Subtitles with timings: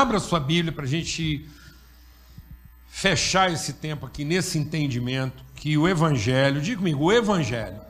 [0.00, 1.48] abra sua Bíblia para a gente
[2.88, 7.80] fechar esse tempo aqui nesse entendimento que o Evangelho, diga comigo, o Evangelho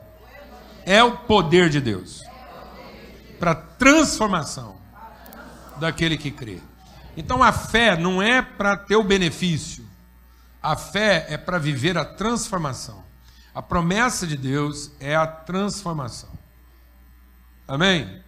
[0.85, 2.23] é o poder de Deus
[3.39, 4.77] para transformação
[5.79, 6.59] daquele que crê.
[7.15, 9.85] Então a fé não é para ter o benefício,
[10.61, 13.03] a fé é para viver a transformação.
[13.53, 16.29] A promessa de Deus é a transformação.
[17.67, 18.21] Amém?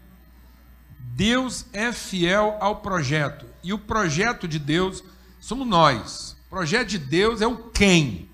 [0.99, 3.50] Deus é fiel ao projeto.
[3.63, 5.03] E o projeto de Deus
[5.39, 6.37] somos nós.
[6.47, 8.29] O projeto de Deus é o quem.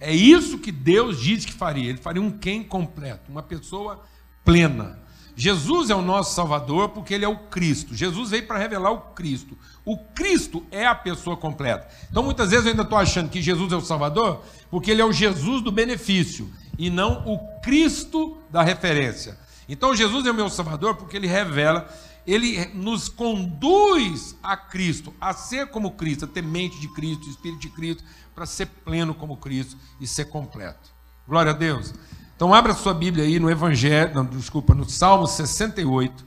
[0.00, 1.88] É isso que Deus disse que faria.
[1.88, 4.02] Ele faria um quem completo, uma pessoa
[4.44, 4.98] plena.
[5.38, 7.94] Jesus é o nosso Salvador porque ele é o Cristo.
[7.94, 9.56] Jesus veio para revelar o Cristo.
[9.84, 11.88] O Cristo é a pessoa completa.
[12.10, 15.04] Então muitas vezes eu ainda estou achando que Jesus é o Salvador porque ele é
[15.04, 19.38] o Jesus do benefício e não o Cristo da referência.
[19.68, 21.88] Então Jesus é o meu Salvador porque ele revela,
[22.28, 27.60] ele nos conduz a Cristo, a ser como Cristo, a ter mente de Cristo, espírito
[27.60, 30.90] de Cristo, para ser pleno como Cristo e ser completo.
[31.26, 31.94] Glória a Deus.
[32.36, 36.26] Então abra sua Bíblia aí no Evangelho, não, desculpa, no Salmo 68.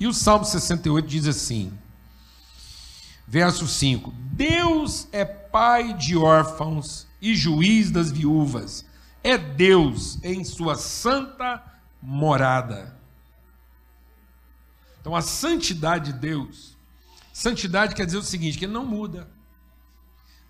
[0.00, 1.72] E o Salmo 68 diz assim:
[3.24, 8.84] Verso 5: Deus é pai de órfãos e juiz das viúvas.
[9.22, 11.62] É Deus em sua santa
[12.02, 12.95] morada.
[15.06, 16.76] Então a santidade de Deus,
[17.32, 19.30] santidade quer dizer o seguinte, que ele não muda.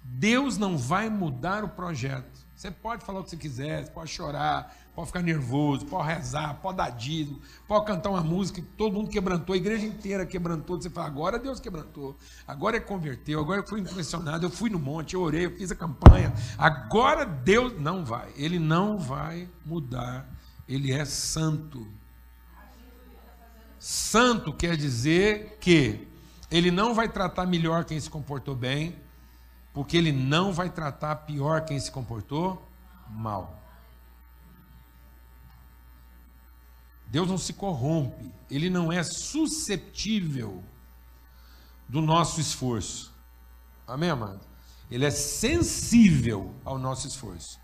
[0.03, 2.41] Deus não vai mudar o projeto.
[2.55, 6.79] Você pode falar o que você quiser, pode chorar, pode ficar nervoso, pode rezar, pode
[6.79, 10.81] dar dízimo, pode cantar uma música que todo mundo quebrantou, a igreja inteira quebrantou.
[10.81, 12.17] Você fala, agora Deus quebrantou,
[12.49, 15.71] agora é converteu, agora eu fui impressionado, eu fui no monte, eu orei, eu fiz
[15.71, 16.33] a campanha.
[16.57, 20.27] Agora Deus não vai, Ele não vai mudar,
[20.67, 21.87] Ele é santo.
[23.89, 26.09] Santo quer dizer que
[26.51, 28.97] Ele não vai tratar melhor quem se comportou bem,
[29.73, 32.61] porque Ele não vai tratar pior quem se comportou
[33.09, 33.63] mal.
[37.07, 40.65] Deus não se corrompe, ele não é susceptível
[41.89, 43.15] do nosso esforço.
[43.87, 44.41] Amém, amado?
[44.91, 47.61] Ele é sensível ao nosso esforço.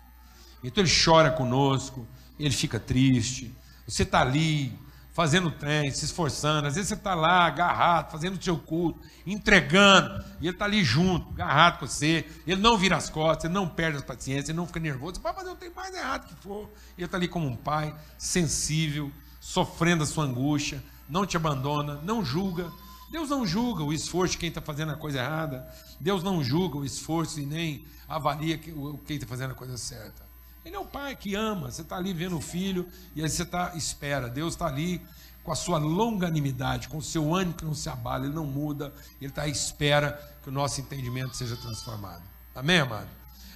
[0.63, 2.07] Então ele chora conosco,
[2.39, 3.53] ele fica triste.
[3.85, 4.71] Você está ali,
[5.13, 6.67] fazendo trem, se esforçando.
[6.67, 10.83] Às vezes você está lá, agarrado, fazendo o seu culto, entregando, e ele está ali
[10.83, 12.25] junto, agarrado com você.
[12.45, 15.15] Ele não vira as costas, ele não perde a paciência, ele não fica nervoso.
[15.15, 16.67] Você pode fazer o trem mais errado que for.
[16.97, 22.25] Ele está ali como um pai, sensível, sofrendo a sua angústia, não te abandona, não
[22.25, 22.71] julga.
[23.11, 25.71] Deus não julga o esforço de quem está fazendo a coisa errada.
[25.99, 30.22] Deus não julga o esforço e nem avalia quem está fazendo a coisa certa.
[30.65, 31.71] Ele é o pai que ama.
[31.71, 34.29] Você está ali vendo o filho e aí você está espera.
[34.29, 35.01] Deus está ali
[35.43, 38.93] com a sua longanimidade, com o seu ânimo que não se abala, ele não muda.
[39.19, 42.23] Ele está à espera que o nosso entendimento seja transformado.
[42.55, 43.09] Amém, amado?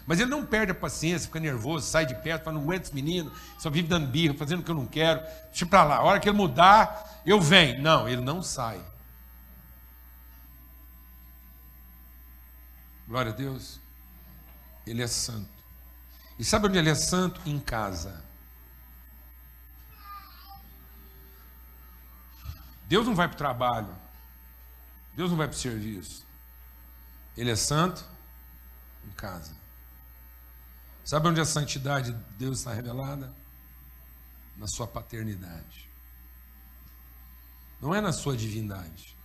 [0.06, 2.96] Mas ele não perde a paciência, fica nervoso, sai de perto, fala, não aguento esse
[2.96, 5.22] menino, só vive dando birra, fazendo o que eu não quero.
[5.50, 7.82] Deixa para lá, a hora que ele mudar, eu venho.
[7.82, 8.82] Não, ele não sai.
[13.08, 13.80] Glória a Deus.
[14.86, 15.57] Ele é santo.
[16.40, 17.42] E sabe onde ele é santo?
[17.46, 18.24] Em casa.
[22.88, 23.96] Deus não vai para o trabalho.
[25.14, 26.26] Deus não vai para o serviço.
[27.36, 28.06] Ele é santo
[29.06, 29.56] em casa.
[31.04, 33.34] Sabe onde a santidade de Deus está revelada?
[34.56, 35.90] Na sua paternidade.
[37.82, 39.16] Não é na sua divindade.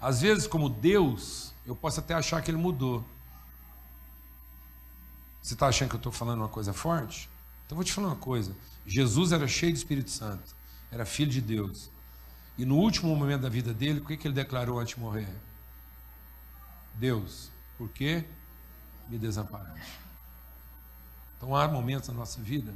[0.00, 3.04] Às vezes, como Deus, eu posso até achar que ele mudou.
[5.46, 7.30] Você está achando que eu estou falando uma coisa forte?
[7.64, 8.52] Então vou te falar uma coisa.
[8.84, 10.56] Jesus era cheio de Espírito Santo,
[10.90, 11.88] era filho de Deus.
[12.58, 15.28] E no último momento da vida dele, o que, que ele declarou antes de morrer?
[16.94, 17.48] Deus,
[17.78, 18.24] por quê?
[19.08, 20.00] me desamparaste.
[21.36, 22.74] Então há momentos na nossa vida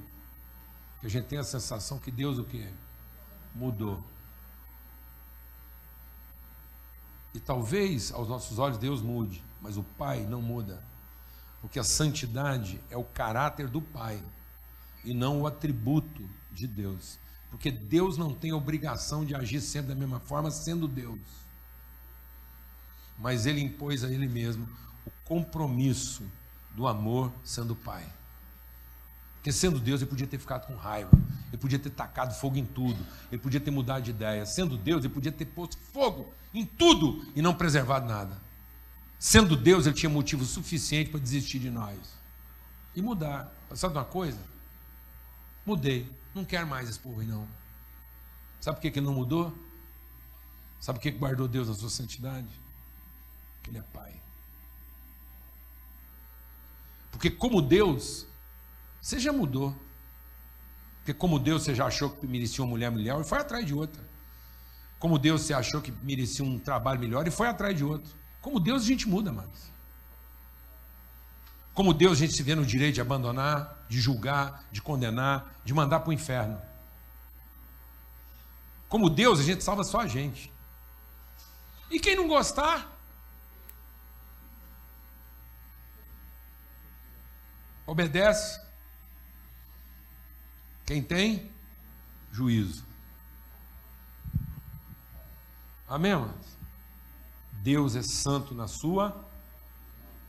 [1.00, 2.72] que a gente tem a sensação que Deus o que
[3.52, 4.00] mudou.
[7.34, 10.88] E talvez aos nossos olhos Deus mude, mas o Pai não muda.
[11.60, 14.22] Porque a santidade é o caráter do Pai
[15.04, 17.18] e não o atributo de Deus.
[17.50, 21.20] Porque Deus não tem obrigação de agir sempre da mesma forma, sendo Deus.
[23.18, 24.66] Mas Ele impôs a Ele mesmo
[25.06, 26.24] o compromisso
[26.74, 28.06] do amor sendo pai.
[29.36, 31.10] Porque sendo Deus, ele podia ter ficado com raiva,
[31.48, 34.44] ele podia ter tacado fogo em tudo, ele podia ter mudado de ideia.
[34.44, 38.36] Sendo Deus, ele podia ter posto fogo em tudo e não preservado nada.
[39.20, 41.98] Sendo Deus, ele tinha motivo suficiente para desistir de nós
[42.96, 43.52] e mudar.
[43.74, 44.40] Sabe uma coisa?
[45.64, 47.46] Mudei, não quero mais esse povo não.
[48.62, 49.54] Sabe por que ele não mudou?
[50.80, 52.48] Sabe o que guardou Deus na sua santidade?
[53.62, 54.14] Que Ele é Pai.
[57.10, 58.26] Porque, como Deus,
[59.02, 59.76] você já mudou.
[60.98, 63.74] Porque, como Deus, você já achou que merecia uma mulher melhor e foi atrás de
[63.74, 64.02] outra.
[64.98, 68.19] Como Deus, você achou que merecia um trabalho melhor e foi atrás de outro.
[68.40, 69.70] Como Deus, a gente muda, mas.
[71.74, 75.72] Como Deus, a gente se vê no direito de abandonar, de julgar, de condenar, de
[75.72, 76.60] mandar para o inferno.
[78.88, 80.52] Como Deus, a gente salva só a gente.
[81.90, 82.90] E quem não gostar,
[87.86, 88.60] obedece.
[90.86, 91.50] Quem tem,
[92.32, 92.84] juízo.
[95.88, 96.59] Amém, irmãos?
[97.62, 99.14] Deus é santo na sua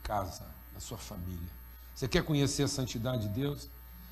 [0.02, 1.50] casa, na sua família.
[1.94, 3.68] Você quer conhecer a santidade de Deus?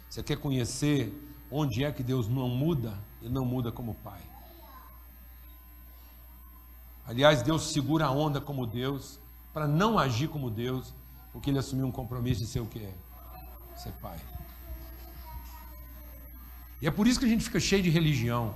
[0.08, 1.12] Você quer conhecer
[1.50, 2.98] onde é que Deus não muda?
[3.20, 4.20] Ele não muda como Pai.
[7.10, 9.18] Aliás, Deus segura a onda como Deus,
[9.52, 10.94] para não agir como Deus,
[11.32, 12.94] porque ele assumiu um compromisso de ser o que é?
[13.76, 14.16] Ser pai.
[16.80, 18.54] E é por isso que a gente fica cheio de religião,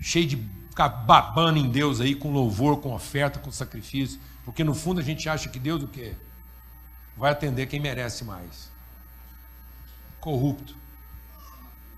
[0.00, 0.36] cheio de
[0.74, 5.04] ficar babando em Deus aí com louvor, com oferta, com sacrifício, porque no fundo a
[5.04, 6.16] gente acha que Deus o quê?
[7.16, 8.72] Vai atender quem merece mais.
[10.20, 10.74] Corrupto,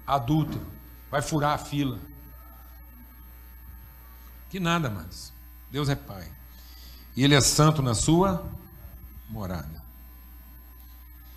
[0.07, 0.67] adúltero,
[1.11, 1.99] vai furar a fila.
[4.51, 5.33] Que nada mais.
[5.71, 6.31] Deus é Pai.
[7.17, 8.47] E Ele é santo na sua
[9.27, 9.83] morada.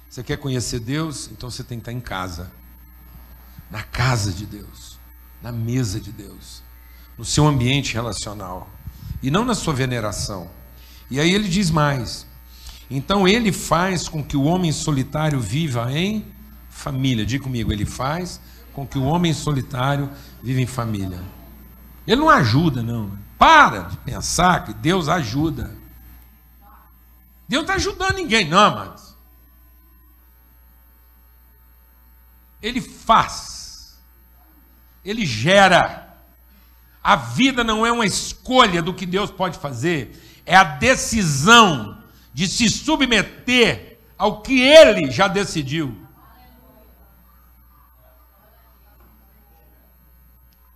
[0.09, 1.29] Você quer conhecer Deus?
[1.31, 2.51] Então você tem que estar em casa.
[3.71, 4.99] Na casa de Deus.
[5.41, 6.67] Na mesa de Deus.
[7.19, 8.69] No seu ambiente relacional.
[9.21, 10.49] E não na sua veneração.
[11.11, 12.25] E aí ele diz mais.
[12.89, 16.25] Então ele faz com que o homem solitário viva em
[16.69, 17.25] família.
[17.25, 18.39] Diga comigo, ele faz
[18.71, 20.09] com que o homem solitário
[20.41, 21.21] viva em família.
[22.07, 23.11] Ele não ajuda, não.
[23.37, 25.77] Para de pensar que Deus ajuda.
[27.49, 29.13] Deus não está ajudando ninguém, não, amados.
[32.61, 33.97] Ele faz.
[35.03, 36.08] Ele gera.
[37.09, 41.97] A vida não é uma escolha do que Deus pode fazer, é a decisão
[42.31, 45.97] de se submeter ao que Ele já decidiu.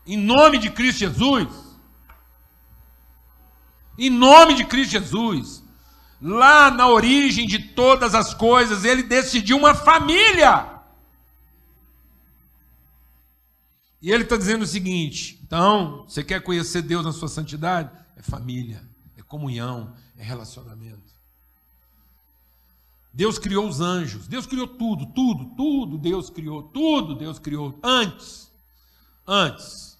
[0.07, 1.47] Em nome de Cristo Jesus,
[3.95, 5.63] em nome de Cristo Jesus.
[6.19, 10.72] Lá na origem de todas as coisas, ele decidiu uma família.
[14.03, 17.89] E ele está dizendo o seguinte: então, você quer conhecer Deus na sua santidade?
[18.17, 18.83] É família,
[19.17, 21.13] é comunhão, é relacionamento.
[23.13, 28.51] Deus criou os anjos, Deus criou tudo, tudo, tudo Deus criou, tudo Deus criou antes.
[29.25, 29.97] Antes.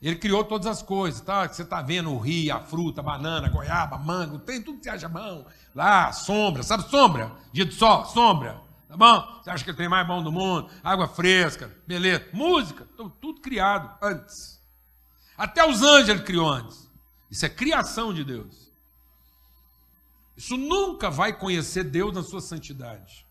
[0.00, 1.46] Ele criou todas as coisas, tá?
[1.46, 4.84] Você está vendo o rio, a fruta, a banana, a goiaba, mango, tem tudo que
[4.84, 5.44] você acha bom.
[5.74, 7.32] Lá, sombra, sabe sombra?
[7.52, 8.65] Dia de sol, sombra.
[8.88, 9.40] Tá bom?
[9.42, 10.70] Você acha que ele tem mais bom do mundo?
[10.82, 12.28] Água fresca, beleza.
[12.32, 12.86] Música,
[13.20, 14.60] tudo criado antes.
[15.36, 16.88] Até os anjos ele criou antes.
[17.30, 18.72] Isso é criação de Deus.
[20.36, 23.26] Isso nunca vai conhecer Deus na sua santidade.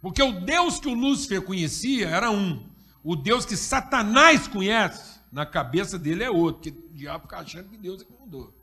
[0.00, 2.68] Porque o Deus que o Lúcifer conhecia era um.
[3.02, 7.68] O Deus que Satanás conhece, na cabeça dele é outro, que o diabo fica achando
[7.68, 8.57] que Deus é que mudou.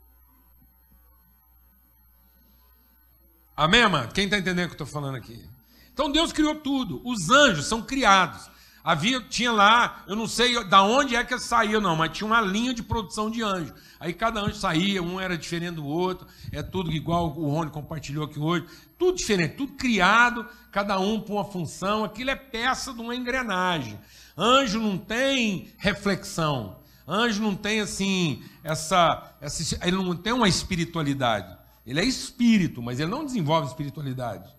[3.56, 4.12] Amém, mano?
[4.12, 5.42] Quem está entendendo o que eu estou falando aqui?
[5.90, 7.00] Então Deus criou tudo.
[7.02, 8.50] Os anjos são criados.
[8.84, 12.40] Havia, tinha lá, eu não sei da onde é que saía, não, mas tinha uma
[12.40, 13.72] linha de produção de anjos.
[13.98, 18.26] Aí cada anjo saía, um era diferente do outro, é tudo igual o Rony compartilhou
[18.26, 18.66] aqui hoje.
[18.98, 22.04] Tudo diferente, tudo criado, cada um por uma função.
[22.04, 23.98] Aquilo é peça de uma engrenagem.
[24.36, 26.78] Anjo não tem reflexão.
[27.08, 31.56] Anjo não tem assim, essa, essa, ele não tem uma espiritualidade.
[31.86, 34.52] Ele é espírito, mas ele não desenvolve espiritualidade.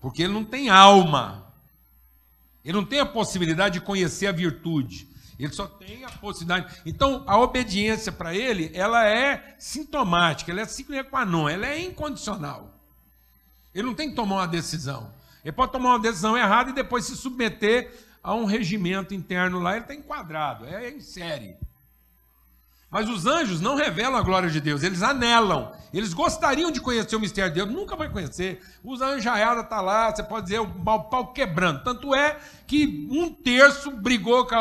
[0.00, 1.52] Porque ele não tem alma.
[2.62, 5.08] Ele não tem a possibilidade de conhecer a virtude.
[5.38, 6.82] Ele só tem a possibilidade.
[6.84, 11.80] Então, a obediência para ele, ela é sintomática, ela é sine qua non, ela é
[11.82, 12.78] incondicional.
[13.74, 15.12] Ele não tem que tomar uma decisão.
[15.42, 17.92] Ele pode tomar uma decisão errada e depois se submeter
[18.22, 21.56] a um regimento interno lá, ele está enquadrado, é em série.
[22.94, 25.72] Mas os anjos não revelam a glória de Deus, eles anelam.
[25.92, 28.60] Eles gostariam de conhecer o mistério de Deus, nunca vai conhecer.
[28.84, 31.82] Os anjaiada está lá, você pode dizer, o pau quebrando.
[31.82, 34.54] Tanto é que um terço brigou com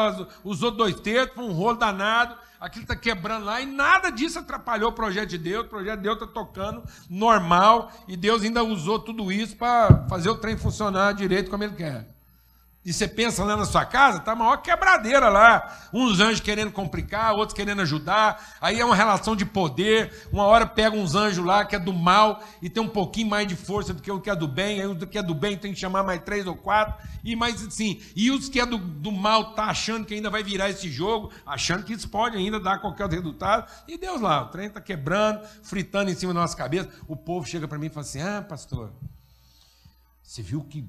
[0.44, 4.90] outros dois terços, foi um rolo danado, aquilo está quebrando lá, e nada disso atrapalhou
[4.90, 5.68] o projeto de Deus.
[5.68, 10.32] O projeto de Deus está tocando normal, e Deus ainda usou tudo isso para fazer
[10.32, 12.08] o trem funcionar direito como ele quer.
[12.86, 15.88] E você pensa lá na sua casa, tá a maior quebradeira lá.
[15.94, 18.58] Uns anjos querendo complicar, outros querendo ajudar.
[18.60, 20.28] Aí é uma relação de poder.
[20.34, 23.48] Uma hora pega uns anjos lá que é do mal e tem um pouquinho mais
[23.48, 24.82] de força do que o que é do bem.
[24.82, 26.96] Aí o que é do bem tem que chamar mais três ou quatro.
[27.24, 28.02] E mais assim.
[28.18, 31.32] E os que é do, do mal tá achando que ainda vai virar esse jogo,
[31.46, 33.72] achando que isso pode ainda dar qualquer resultado.
[33.88, 36.90] E Deus lá, o trem tá quebrando, fritando em cima da nossa cabeça.
[37.08, 38.92] O povo chega para mim e fala assim: Ah, pastor,
[40.22, 40.86] você viu que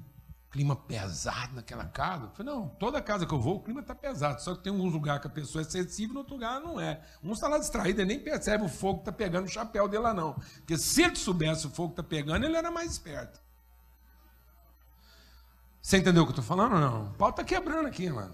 [0.54, 2.26] clima pesado naquela casa.
[2.26, 4.40] Eu falei, não, toda casa que eu vou, o clima está pesado.
[4.40, 7.02] Só que tem alguns lugares que a pessoa é sensível, no outro lugar não é.
[7.24, 10.04] Um está lá distraído, ele nem percebe o fogo que está pegando no chapéu dele
[10.04, 10.34] lá, não.
[10.58, 13.40] Porque se ele soubesse o fogo que está pegando, ele era mais esperto.
[15.82, 17.06] Você entendeu o que eu estou falando ou não?
[17.10, 18.32] O pau está quebrando aqui, mano.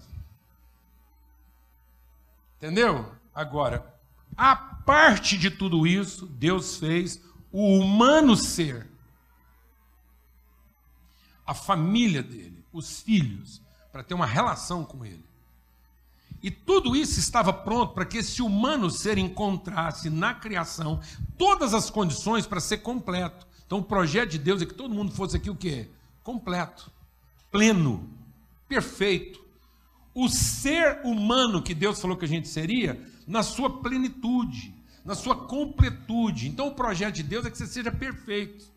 [2.57, 3.15] Entendeu?
[3.33, 3.95] Agora,
[4.37, 7.19] a parte de tudo isso, Deus fez
[7.51, 8.90] o humano ser
[11.51, 15.25] a família dele, os filhos, para ter uma relação com ele.
[16.41, 21.01] E tudo isso estava pronto para que esse humano ser encontrasse na criação
[21.37, 23.45] todas as condições para ser completo.
[23.67, 25.89] Então o projeto de Deus é que todo mundo fosse aqui o quê?
[26.23, 26.89] Completo,
[27.51, 28.09] pleno,
[28.65, 29.43] perfeito.
[30.15, 35.35] O ser humano que Deus falou que a gente seria, na sua plenitude, na sua
[35.35, 36.47] completude.
[36.47, 38.70] Então o projeto de Deus é que você seja perfeito.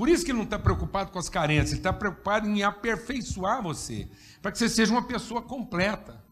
[0.00, 3.62] Por isso que ele não está preocupado com as carências, ele está preocupado em aperfeiçoar
[3.62, 4.08] você,
[4.40, 6.24] para que você seja uma pessoa completa,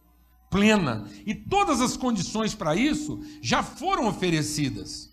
[0.49, 1.07] plena.
[1.27, 5.13] E todas as condições para isso já foram oferecidas.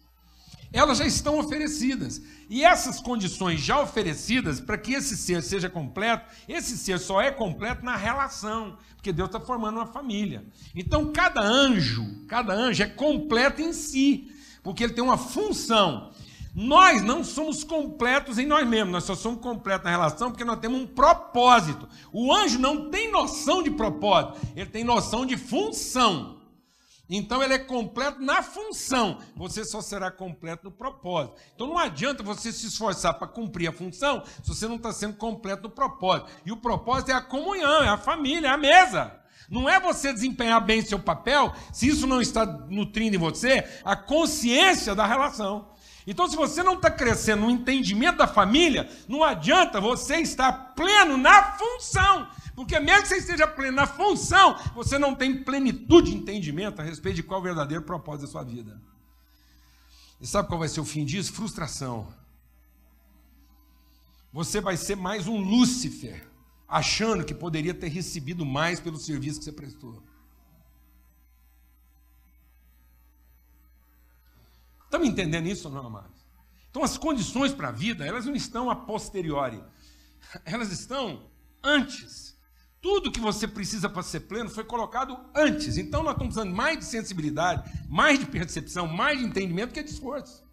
[0.71, 2.21] Elas já estão oferecidas.
[2.50, 7.31] E essas condições já oferecidas, para que esse ser seja completo, esse ser só é
[7.31, 10.45] completo na relação, porque Deus está formando uma família.
[10.74, 14.31] Então, cada anjo, cada anjo é completo em si,
[14.63, 16.13] porque ele tem uma função.
[16.55, 20.57] Nós não somos completos em nós mesmos, nós só somos completos na relação porque nós
[20.59, 21.85] temos um propósito.
[22.13, 26.39] O anjo não tem noção de propósito, ele tem noção de função.
[27.09, 31.35] Então ele é completo na função, você só será completo no propósito.
[31.53, 35.17] Então não adianta você se esforçar para cumprir a função se você não está sendo
[35.17, 36.31] completo no propósito.
[36.45, 39.13] E o propósito é a comunhão, é a família, é a mesa.
[39.50, 43.95] Não é você desempenhar bem seu papel se isso não está nutrindo em você a
[43.95, 45.75] consciência da relação.
[46.07, 51.17] Então, se você não está crescendo no entendimento da família, não adianta você estar pleno
[51.17, 52.29] na função.
[52.55, 56.83] Porque mesmo que você esteja pleno na função, você não tem plenitude de entendimento a
[56.83, 58.79] respeito de qual é o verdadeiro propósito da sua vida.
[60.21, 61.33] E sabe qual vai ser o fim disso?
[61.33, 62.07] Frustração.
[64.31, 66.27] Você vai ser mais um Lúcifer,
[66.67, 70.03] achando que poderia ter recebido mais pelo serviço que você prestou.
[74.95, 76.25] Estamos entendendo isso não, amados?
[76.69, 79.61] Então, as condições para a vida, elas não estão a posteriori,
[80.45, 81.29] elas estão
[81.61, 82.37] antes.
[82.81, 85.77] Tudo que você precisa para ser pleno foi colocado antes.
[85.77, 89.89] Então, nós estamos precisando mais de sensibilidade, mais de percepção, mais de entendimento que de
[89.89, 90.45] esforço.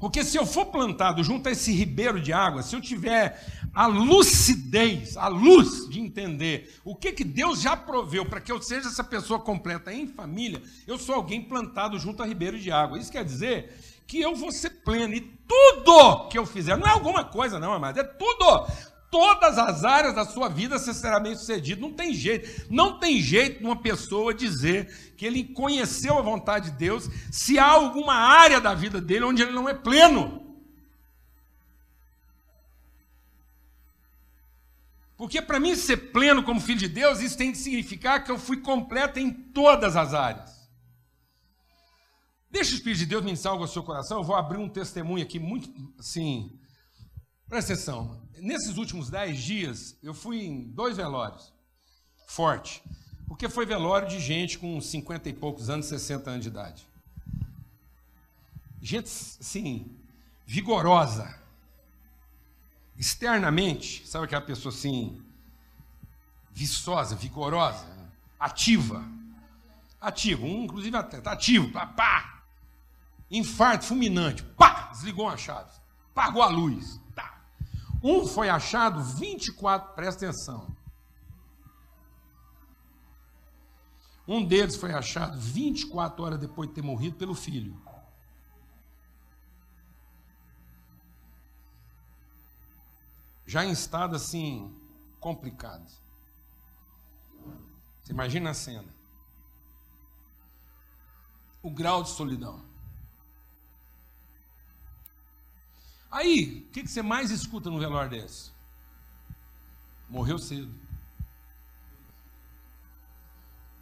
[0.00, 3.40] Porque se eu for plantado junto a esse ribeiro de água, se eu tiver
[3.74, 8.60] a lucidez, a luz de entender o que, que Deus já proveu para que eu
[8.60, 12.98] seja essa pessoa completa em família, eu sou alguém plantado junto a ribeiro de água.
[12.98, 16.90] Isso quer dizer que eu vou ser pleno e tudo que eu fizer, não é
[16.90, 18.66] alguma coisa, não, amado, é tudo
[19.10, 21.80] todas as áreas da sua vida você será bem sucedido.
[21.80, 22.66] Não tem jeito.
[22.70, 27.58] Não tem jeito de uma pessoa dizer que ele conheceu a vontade de Deus se
[27.58, 30.47] há alguma área da vida dele onde ele não é pleno.
[35.18, 38.38] Porque para mim ser pleno como filho de Deus, isso tem que significar que eu
[38.38, 40.70] fui completo em todas as áreas.
[42.48, 44.18] Deixa o Espírito de Deus ministrar algo ao seu coração.
[44.18, 46.56] Eu vou abrir um testemunho aqui muito assim.
[47.48, 48.22] Presta atenção.
[48.38, 51.52] Nesses últimos dez dias, eu fui em dois velórios.
[52.28, 52.80] Forte.
[53.26, 56.86] Porque foi velório de gente com 50 e poucos anos, 60 anos de idade.
[58.80, 59.98] Gente, assim,
[60.46, 61.36] vigorosa.
[62.98, 65.22] Externamente, sabe aquela pessoa assim,
[66.50, 67.86] viçosa, vigorosa,
[68.38, 69.04] ativa.
[70.00, 72.42] Ativo, um inclusive atleta, ativo, pá, pá.
[73.30, 75.70] Infarto fulminante, pá, desligou uma chave,
[76.10, 77.00] apagou a luz.
[78.02, 80.76] Um foi achado 24, presta atenção.
[84.26, 87.80] Um deles foi achado 24 horas depois de ter morrido pelo filho.
[93.48, 94.70] Já em estado assim,
[95.18, 95.90] complicado.
[98.02, 98.94] Você imagina a cena.
[101.62, 102.62] O grau de solidão.
[106.10, 108.50] Aí, o que, você mais escuta no velório desse?
[110.10, 110.74] morreu cedo.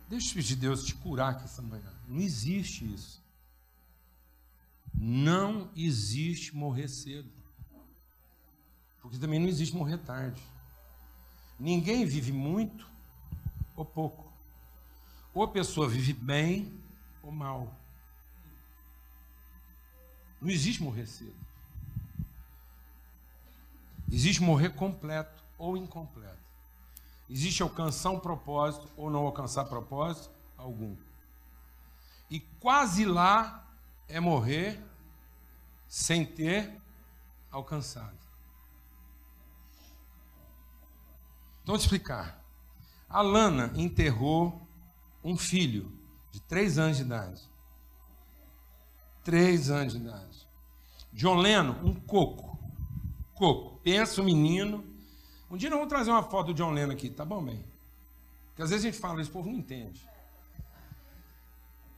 [0.08, 1.92] Deixa o de Deus te curar aqui essa manhã.
[2.06, 3.20] Não existe isso.
[4.94, 7.35] Não existe morrer cedo.
[9.06, 10.42] Porque também não existe morrer tarde.
[11.60, 12.84] Ninguém vive muito
[13.76, 14.26] ou pouco.
[15.32, 16.76] Ou a pessoa vive bem
[17.22, 17.72] ou mal.
[20.42, 21.36] Não existe morrer cedo.
[24.10, 26.36] Existe morrer completo ou incompleto.
[27.30, 30.96] Existe alcançar um propósito ou não alcançar propósito algum.
[32.28, 33.70] E quase lá
[34.08, 34.82] é morrer
[35.88, 36.76] sem ter
[37.52, 38.25] alcançado.
[41.66, 42.40] Então, vou te explicar.
[43.08, 44.68] A Lana enterrou
[45.24, 45.92] um filho
[46.30, 47.42] de três anos de idade.
[49.24, 50.46] Três anos de idade.
[51.12, 52.56] John Lennon, um coco.
[53.34, 53.80] Coco.
[53.80, 54.84] Pensa o menino.
[55.50, 57.66] Um dia nós vamos trazer uma foto do John Lennon aqui, tá bom, bem?
[58.50, 60.08] Porque às vezes a gente fala isso, o povo não entende.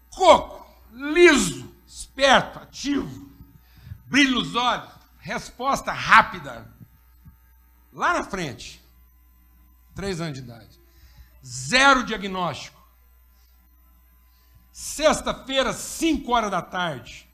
[0.08, 3.30] Coco, liso, esperto, ativo,
[4.06, 6.74] brilho nos olhos, resposta rápida.
[7.92, 8.82] Lá na frente,
[9.98, 10.80] três anos de idade.
[11.44, 12.80] Zero diagnóstico.
[14.70, 17.28] Sexta-feira, 5 horas da tarde.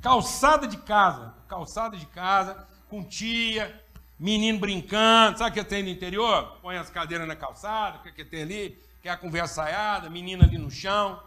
[0.00, 1.34] Calçada de casa.
[1.46, 3.84] Calçada de casa, com tia,
[4.18, 5.36] menino brincando.
[5.36, 6.58] Sabe o que tem no interior?
[6.62, 8.82] Põe as cadeiras na calçada, o que tem ali?
[9.02, 11.22] Quer a conversaiada, menina ali no chão.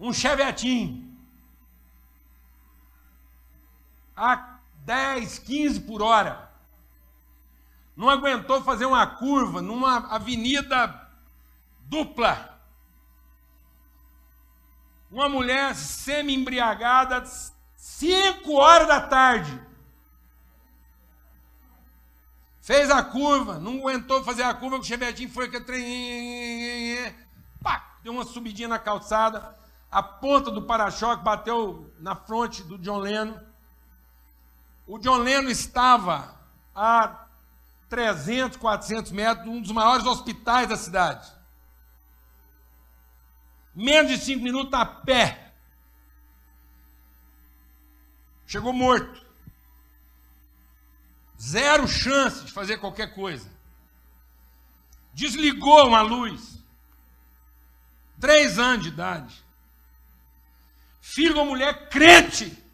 [0.00, 1.14] Um chevetinho.
[4.16, 6.47] A 10, 15 por hora
[7.98, 11.10] não aguentou fazer uma curva numa avenida
[11.80, 12.56] dupla.
[15.10, 17.24] Uma mulher semi-embriagada,
[17.74, 19.60] cinco horas da tarde.
[22.60, 27.12] Fez a curva, não aguentou fazer a curva, o chevetinho foi que trem.
[27.60, 29.58] Pá, deu uma subidinha na calçada,
[29.90, 33.40] a ponta do para-choque bateu na fronte do John Lennon.
[34.86, 36.38] O John Lennon estava
[36.72, 37.26] a
[37.88, 41.32] 300, 400 metros, um dos maiores hospitais da cidade.
[43.74, 45.52] Menos de cinco minutos a pé.
[48.46, 49.24] Chegou morto.
[51.40, 53.48] Zero chance de fazer qualquer coisa.
[55.14, 56.58] Desligou uma luz.
[58.20, 59.44] Três anos de idade.
[61.00, 62.67] Filho de uma mulher crente.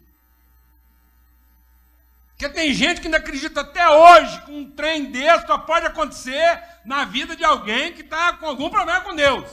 [2.37, 6.61] Porque tem gente que ainda acredita até hoje que um trem desse só pode acontecer
[6.83, 9.49] na vida de alguém que está com algum problema com Deus.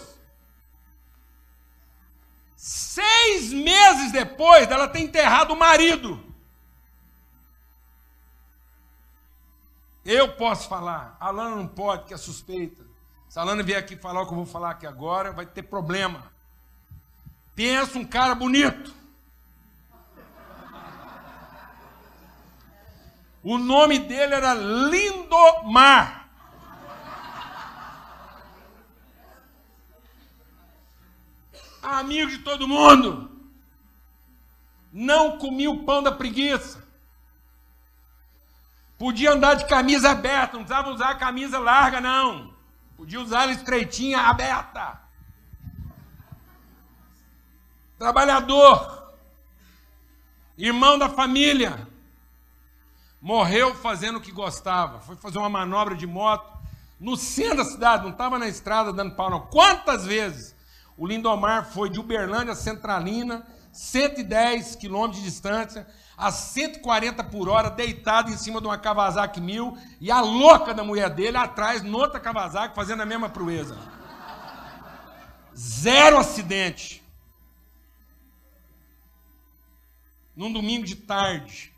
[2.56, 6.22] Seis meses depois dela ter enterrado o marido.
[10.04, 12.84] Eu posso falar, a Alana não pode, que é suspeita.
[13.28, 15.62] Se a Alana vier aqui falar o que eu vou falar aqui agora, vai ter
[15.62, 16.32] problema.
[17.54, 18.92] Pensa um cara bonito
[23.42, 26.28] O nome dele era Lindomar.
[31.82, 33.28] Amigo de todo mundo.
[34.92, 36.80] Não comia o pão da preguiça.
[38.96, 42.54] Podia andar de camisa aberta, não precisava usar camisa larga, não.
[42.96, 45.00] Podia usar ela estreitinha, aberta.
[47.98, 49.12] Trabalhador.
[50.56, 51.91] Irmão da família
[53.22, 56.60] morreu fazendo o que gostava, foi fazer uma manobra de moto
[56.98, 59.40] no centro da cidade, não estava na estrada dando pau, não.
[59.40, 60.54] Quantas vezes
[60.96, 67.70] o Lindomar foi de Uberlândia a Centralina, 110 quilômetros de distância, a 140 por hora,
[67.70, 72.20] deitado em cima de uma Kawasaki mil, e a louca da mulher dele atrás, noutra
[72.20, 73.76] Kawasaki, fazendo a mesma proeza.
[75.56, 77.02] Zero acidente.
[80.36, 81.71] Num domingo de tarde.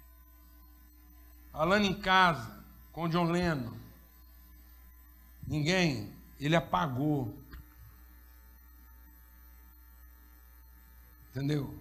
[1.54, 2.52] Alana em casa,
[2.92, 3.72] com John Lennon.
[5.46, 7.32] Ninguém, ele apagou.
[11.30, 11.72] Entendeu?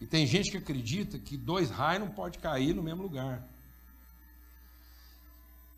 [0.00, 3.42] E tem gente que acredita que dois raios não pode cair no mesmo lugar.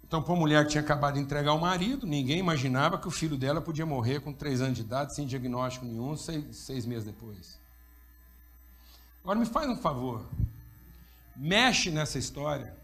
[0.05, 3.11] Então, para a mulher que tinha acabado de entregar o marido, ninguém imaginava que o
[3.11, 7.05] filho dela podia morrer com três anos de idade, sem diagnóstico nenhum, seis, seis meses
[7.05, 7.59] depois.
[9.23, 10.25] Agora me faz um favor
[11.37, 12.77] mexe nessa história.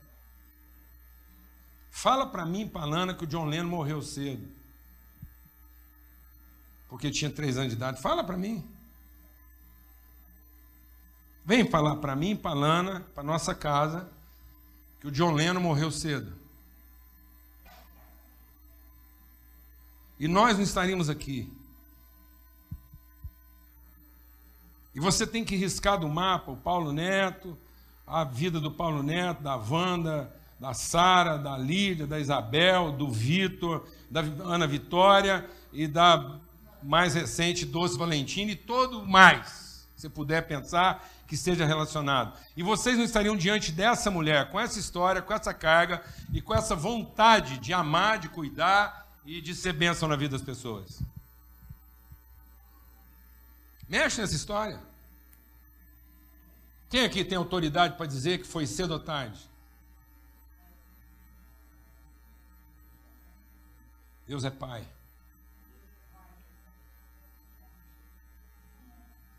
[1.90, 4.48] Fala para mim, Palana, que o John Lennon morreu cedo.
[6.88, 8.00] Porque tinha três anos de idade.
[8.00, 8.68] Fala para mim.
[11.44, 14.08] Vem falar para mim, Palana, para nossa casa,
[15.00, 16.36] que o John Lennon morreu cedo.
[20.18, 21.52] E nós não estaríamos aqui.
[24.94, 27.58] E você tem que riscar do mapa o Paulo Neto,
[28.12, 33.88] a vida do Paulo Neto, da Wanda, da Sara, da Lídia, da Isabel, do Vitor,
[34.10, 36.38] da Ana Vitória e da
[36.82, 42.36] mais recente Doce Valentina e todo mais você puder pensar que esteja relacionado.
[42.54, 46.54] E vocês não estariam diante dessa mulher com essa história, com essa carga e com
[46.54, 51.00] essa vontade de amar, de cuidar e de ser bênção na vida das pessoas.
[53.88, 54.91] Mexe nessa história.
[56.92, 59.40] Quem aqui tem autoridade para dizer que foi cedo ou tarde?
[64.26, 64.86] Deus é Pai.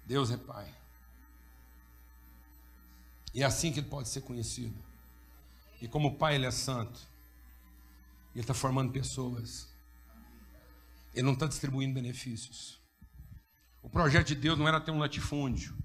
[0.04, 0.74] Deus é Pai.
[3.36, 4.76] E é assim que ele pode ser conhecido.
[5.80, 7.00] E como Pai, ele é santo.
[8.34, 9.72] Ele está formando pessoas.
[11.14, 12.82] Ele não está distribuindo benefícios.
[13.84, 15.78] O projeto de Deus não era ter um latifúndio.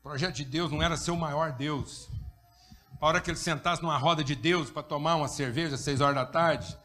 [0.00, 2.08] O projeto de Deus não era ser o maior Deus.
[2.98, 6.00] A hora que ele sentasse numa roda de Deus para tomar uma cerveja às seis
[6.00, 6.76] horas da tarde,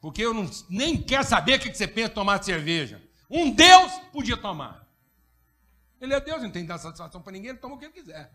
[0.00, 3.02] porque eu não, nem quero saber o que você pensa tomar cerveja.
[3.30, 4.86] Um Deus podia tomar.
[6.00, 7.92] Ele é Deus, não tem que dar satisfação para ninguém, ele toma o que ele
[7.92, 8.32] quiser.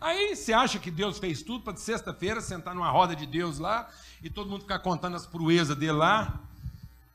[0.00, 3.58] Aí você acha que Deus fez tudo para de sexta-feira sentar numa roda de Deus
[3.58, 3.88] lá
[4.22, 6.47] e todo mundo ficar contando as proezas dele lá?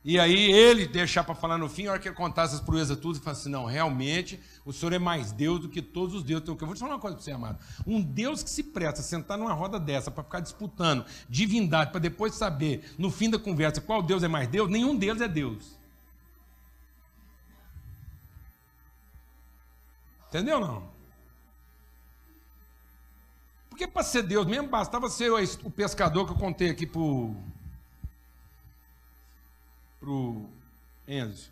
[0.05, 2.97] E aí ele deixar para falar no fim, a hora que ele contar essas proezas
[2.97, 6.23] tudo, e falar assim: não, realmente o senhor é mais Deus do que todos os
[6.23, 6.43] deuses.
[6.43, 7.57] Então, eu vou te falar uma coisa para você, amado.
[7.87, 12.01] Um Deus que se presta a sentar numa roda dessa para ficar disputando divindade, para
[12.01, 15.77] depois saber, no fim da conversa, qual Deus é mais Deus, nenhum deles é Deus.
[20.27, 20.91] Entendeu não?
[23.69, 27.01] Porque para ser Deus mesmo bastava ser o pescador que eu contei aqui para
[30.11, 30.49] o
[31.07, 31.49] Enzo.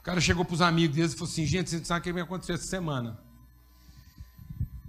[0.00, 2.12] O cara chegou para os amigos deles e falou assim: gente, você sabe o que
[2.12, 3.18] vai acontecer essa semana?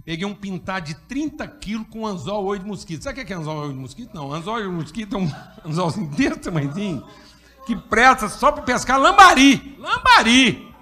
[0.04, 3.02] Peguei um pintar de 30 quilos com anzol olho de mosquito.
[3.02, 4.14] Sabe o que é anzol olho de mosquito?
[4.14, 5.32] Não, anzol olho de mosquito é um
[5.68, 7.04] anzolzinho desse tamanhozinho
[7.66, 9.76] que presta só para pescar lambari.
[9.78, 10.72] Lambari!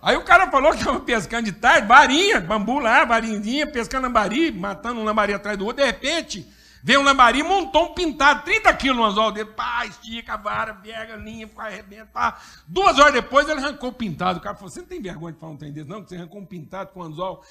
[0.00, 4.52] Aí o cara falou que estava pescando de tarde, varinha, bambu lá, varinha, pescando lambari,
[4.52, 5.82] matando um lambari atrás do outro.
[5.82, 6.46] De repente,
[6.82, 10.74] veio um lambari, montou um pintado, 30 quilos no anzol dele, pá, estica a vara,
[10.74, 12.40] pega linha, arrebenta, pá.
[12.66, 14.38] Duas horas depois ele arrancou o pintado.
[14.38, 16.02] O cara falou: Você não tem vergonha de falar um trem desse, não?
[16.02, 17.44] Que você arrancou um pintado com anzol.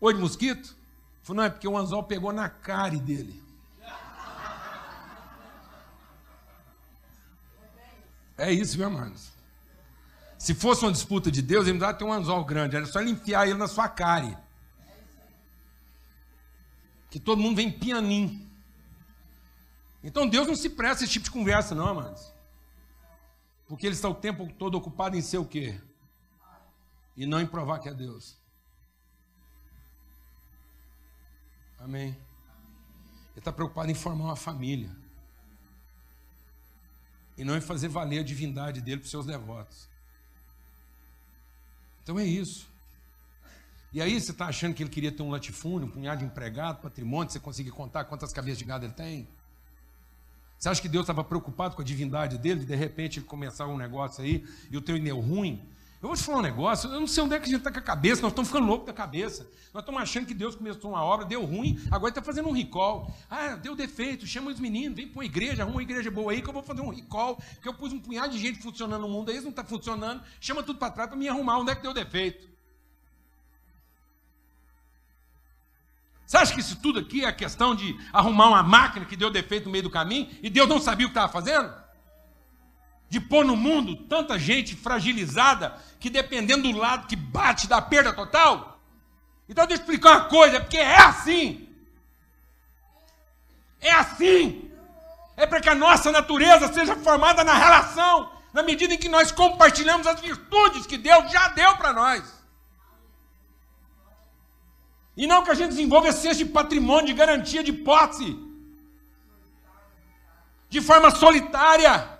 [0.00, 0.68] Oi de mosquito?
[0.68, 3.42] Ele falou: Não, é porque o anzol pegou na cara dele.
[8.36, 9.32] É isso, viu, amados?
[10.38, 13.10] Se fosse uma disputa de Deus, ele dava ter um anzol grande, era só ele
[13.10, 14.42] enfiar ele na sua cara.
[17.10, 18.44] Que todo mundo vem pianinho.
[20.04, 22.30] Então Deus não se presta esse tipo de conversa, não, amados.
[23.66, 25.80] Porque ele está o tempo todo ocupado em ser o quê?
[27.16, 28.36] E não em provar que é Deus.
[31.78, 32.08] Amém.
[32.08, 34.94] Ele está preocupado em formar uma família.
[37.38, 39.88] E não em fazer valer a divindade dele para os seus devotos.
[42.02, 42.68] Então é isso.
[43.90, 46.82] E aí você está achando que ele queria ter um latifúndio, um punhado de empregado,
[46.82, 49.26] patrimônio, você conseguir contar quantas cabeças de gado ele tem?
[50.64, 53.76] Você acha que Deus estava preocupado com a divindade dele, de repente ele começar um
[53.76, 55.60] negócio aí e o teu deu ruim?
[56.00, 57.70] Eu vou te falar um negócio, eu não sei onde é que a gente está
[57.70, 59.46] com a cabeça, nós estamos ficando loucos da cabeça.
[59.74, 63.14] Nós estamos achando que Deus começou uma obra, deu ruim, agora está fazendo um recall.
[63.28, 66.40] Ah, deu defeito, chama os meninos, vem para uma igreja, arruma uma igreja boa aí
[66.40, 69.08] que eu vou fazer um recall, que eu pus um punhado de gente funcionando no
[69.10, 71.82] mundo aí, não está funcionando, chama tudo para trás para me arrumar, onde é que
[71.82, 72.53] deu defeito?
[76.34, 79.66] Você acha que isso tudo aqui é questão de arrumar uma máquina que deu defeito
[79.66, 81.72] no meio do caminho e Deus não sabia o que estava fazendo?
[83.08, 88.12] de pôr no mundo tanta gente fragilizada que dependendo do lado que bate da perda
[88.12, 88.80] total?
[89.48, 91.68] Então deixa eu explicar uma coisa, porque é assim.
[93.80, 94.68] É assim.
[95.36, 99.30] É para que a nossa natureza seja formada na relação, na medida em que nós
[99.30, 102.33] compartilhamos as virtudes que Deus já deu para nós.
[105.16, 108.36] E não que a gente desenvolva esse de patrimônio, de garantia de posse,
[110.68, 112.18] de forma solitária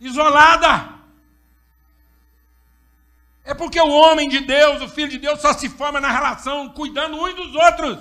[0.00, 0.96] isolada.
[3.44, 6.68] É porque o homem de Deus, o filho de Deus, só se forma na relação,
[6.68, 7.98] cuidando uns dos outros.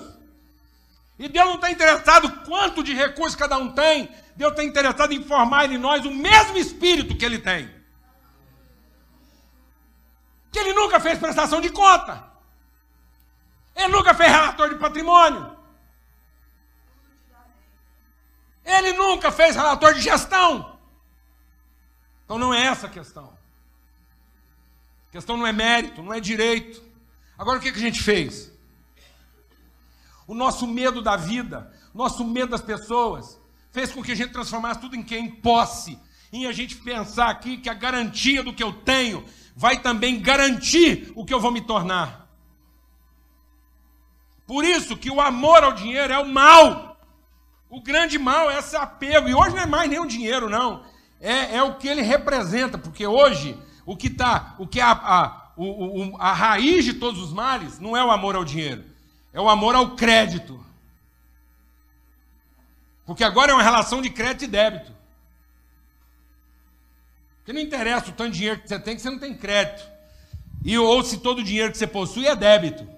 [1.18, 5.24] E Deus não está interessado quanto de recursos cada um tem, Deus está interessado em
[5.24, 7.68] formar em nós o mesmo espírito que ele tem.
[10.52, 12.27] Que ele nunca fez prestação de conta.
[13.78, 15.56] Ele nunca fez relator de patrimônio.
[18.66, 20.78] Ele nunca fez relatório de gestão.
[22.26, 23.38] Então não é essa a questão.
[25.08, 26.84] A questão não é mérito, não é direito.
[27.38, 28.52] Agora o que a gente fez?
[30.26, 33.40] O nosso medo da vida, nosso medo das pessoas,
[33.72, 35.18] fez com que a gente transformasse tudo em quê?
[35.18, 35.98] Em posse.
[36.34, 39.24] Em a gente pensar aqui que a garantia do que eu tenho
[39.56, 42.27] vai também garantir o que eu vou me tornar.
[44.48, 46.98] Por isso que o amor ao dinheiro é o mal.
[47.70, 49.28] O grande mal é esse apego.
[49.28, 50.86] E hoje não é mais nem o dinheiro, não.
[51.20, 54.92] É, é o que ele representa, porque hoje o que está, o que é a,
[54.92, 58.86] a, o, o, a raiz de todos os males não é o amor ao dinheiro,
[59.34, 60.64] é o amor ao crédito.
[63.06, 64.92] Porque agora é uma relação de crédito e débito.
[67.40, 69.90] Porque não interessa o tanto de dinheiro que você tem, que você não tem crédito.
[70.64, 72.97] E ou se todo o dinheiro que você possui é débito.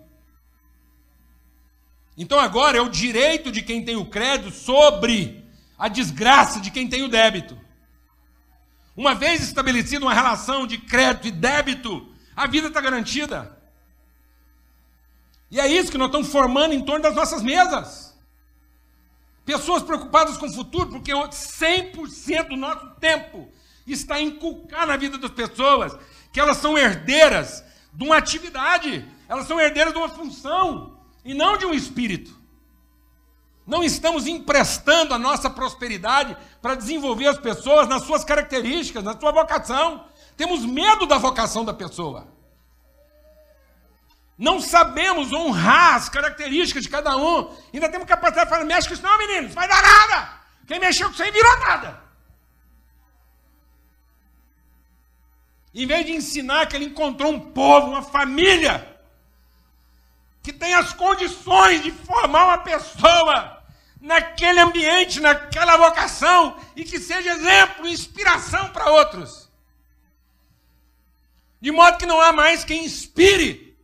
[2.19, 5.41] Então agora é o direito de quem tem o crédito sobre
[5.77, 7.57] a desgraça de quem tem o débito.
[8.93, 13.57] Uma vez estabelecida uma relação de crédito e débito, a vida está garantida.
[15.49, 18.13] E é isso que nós estamos formando em torno das nossas mesas.
[19.45, 23.49] Pessoas preocupadas com o futuro, porque 100% do nosso tempo
[23.87, 25.97] está inculcar na vida das pessoas
[26.33, 30.98] que elas são herdeiras de uma atividade, elas são herdeiras de uma função
[31.29, 32.35] e não de um espírito.
[33.63, 39.31] Não estamos emprestando a nossa prosperidade para desenvolver as pessoas nas suas características, na sua
[39.31, 40.07] vocação.
[40.35, 42.33] Temos medo da vocação da pessoa.
[44.35, 47.55] Não sabemos honrar as características de cada um.
[47.71, 50.33] Ainda temos capacidade de falar, mexe com isso não, meninos, vai dar nada.
[50.65, 52.01] Quem mexeu com isso aí virou nada.
[55.75, 58.98] Em vez de ensinar que ele encontrou um povo, uma família,
[60.41, 63.63] que tem as condições de formar uma pessoa
[63.99, 69.49] naquele ambiente, naquela vocação, e que seja exemplo, inspiração para outros.
[71.61, 73.77] De modo que não há mais quem inspire,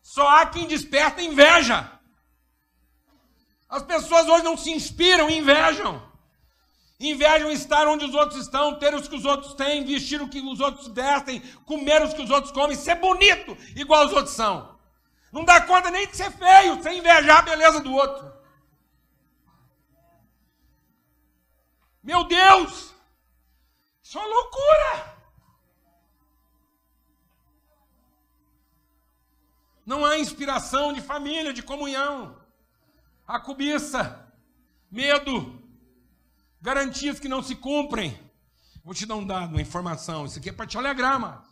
[0.00, 1.90] só há quem desperta inveja.
[3.68, 6.02] As pessoas hoje não se inspiram, invejam.
[6.98, 10.40] Invejam estar onde os outros estão, ter os que os outros têm, vestir o que
[10.40, 14.78] os outros vestem, comer os que os outros comem, ser bonito igual os outros são.
[15.32, 18.32] Não dá conta nem de ser feio, sem invejar a beleza do outro.
[22.02, 22.94] Meu Deus!
[24.02, 25.20] Isso é loucura!
[29.86, 32.36] Não há inspiração de família, de comunhão.
[33.26, 34.32] Há cobiça,
[34.90, 35.62] medo,
[36.60, 38.18] garantias que não se cumprem.
[38.84, 40.26] Vou te dar um dado, uma informação.
[40.26, 41.49] Isso aqui é para te alegrar, mano.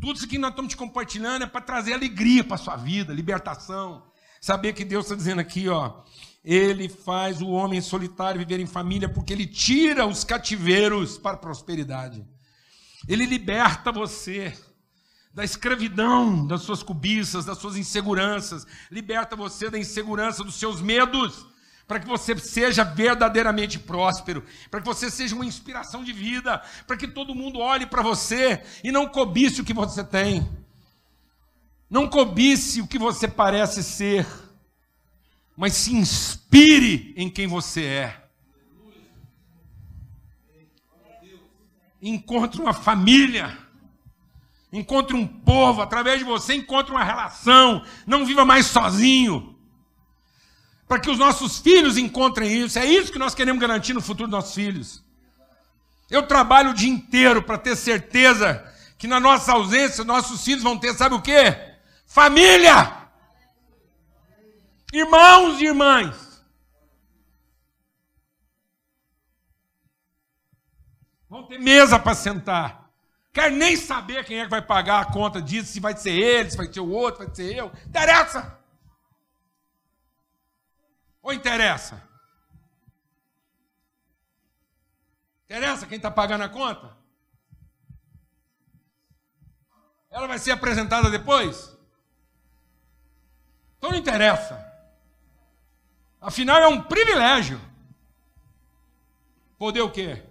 [0.00, 4.02] Tudo isso que nós estamos compartilhando é para trazer alegria para a sua vida, libertação.
[4.40, 6.02] Saber que Deus está dizendo aqui, ó.
[6.44, 11.40] Ele faz o homem solitário viver em família porque ele tira os cativeiros para a
[11.40, 12.24] prosperidade.
[13.08, 14.52] Ele liberta você
[15.32, 21.46] da escravidão, das suas cobiças, das suas inseguranças, liberta você da insegurança dos seus medos,
[21.86, 26.96] para que você seja verdadeiramente próspero, para que você seja uma inspiração de vida, para
[26.96, 30.48] que todo mundo olhe para você e não cobice o que você tem.
[31.90, 34.26] Não cobice o que você parece ser
[35.56, 38.20] mas se inspire em quem você é.
[42.02, 43.56] Encontre uma família,
[44.72, 49.53] encontre um povo, através de você encontre uma relação, não viva mais sozinho.
[50.86, 54.28] Para que os nossos filhos encontrem isso, é isso que nós queremos garantir no futuro
[54.28, 55.02] dos nossos filhos.
[56.10, 58.62] Eu trabalho o dia inteiro para ter certeza
[58.98, 61.76] que na nossa ausência nossos filhos vão ter, sabe o quê?
[62.06, 63.04] Família!
[64.92, 66.44] Irmãos e irmãs,
[71.28, 72.88] vão ter mesa para sentar.
[73.32, 76.48] Quer nem saber quem é que vai pagar a conta disso, se vai ser ele,
[76.48, 77.72] se vai ser o outro, vai ser eu.
[77.88, 78.56] Interessa.
[81.24, 82.06] Ou interessa?
[85.44, 86.94] Interessa quem está pagando a conta?
[90.10, 91.74] Ela vai ser apresentada depois?
[93.78, 94.62] Então não interessa.
[96.20, 97.58] Afinal, é um privilégio.
[99.56, 100.22] Poder o quê?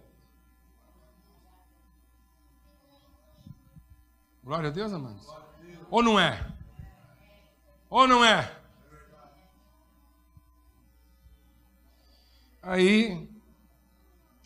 [4.43, 5.27] Glória a Deus, amados.
[5.89, 6.45] Ou não é?
[7.89, 8.62] Ou não é?
[12.63, 13.29] Aí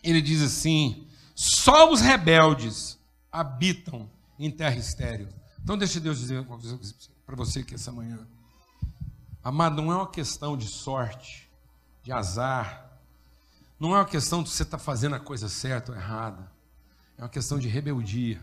[0.03, 2.97] ele diz assim: só os rebeldes
[3.31, 5.29] habitam em terra estéril.
[5.63, 6.79] Então deixa Deus dizer uma coisa
[7.25, 8.27] para você que essa manhã.
[9.43, 11.49] Amado, não é uma questão de sorte,
[12.03, 12.85] de azar,
[13.79, 16.51] Não é uma questão de você estar tá fazendo a coisa certa ou errada.
[17.17, 18.41] É uma questão de rebeldia.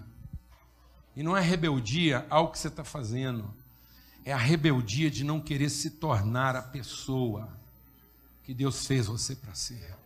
[1.16, 3.52] E não é rebeldia ao que você está fazendo.
[4.24, 7.48] É a rebeldia de não querer se tornar a pessoa
[8.44, 9.96] que Deus fez você para ser.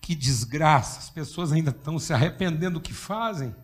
[0.00, 3.54] Que desgraça, as pessoas ainda estão se arrependendo do que fazem,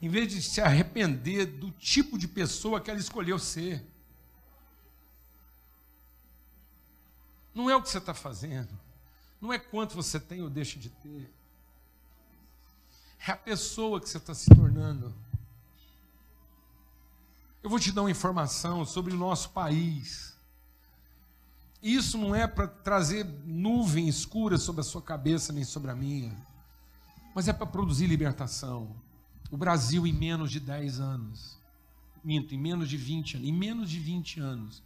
[0.00, 3.84] em vez de se arrepender do tipo de pessoa que ela escolheu ser.
[7.54, 8.78] Não é o que você está fazendo,
[9.40, 11.30] não é quanto você tem ou deixa de ter,
[13.26, 15.14] é a pessoa que você está se tornando.
[17.62, 20.31] Eu vou te dar uma informação sobre o nosso país.
[21.82, 26.32] Isso não é para trazer nuvem escura sobre a sua cabeça nem sobre a minha,
[27.34, 28.94] mas é para produzir libertação.
[29.50, 31.58] O Brasil, em menos de 10 anos,
[32.22, 34.82] minto, em menos de 20 anos, em menos de 20 anos,